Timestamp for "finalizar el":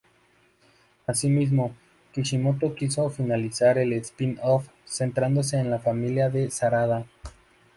3.11-3.93